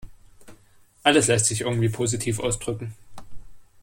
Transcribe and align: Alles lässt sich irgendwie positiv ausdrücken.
Alles 1.03 1.27
lässt 1.27 1.45
sich 1.45 1.61
irgendwie 1.61 1.89
positiv 1.89 2.39
ausdrücken. 2.39 2.95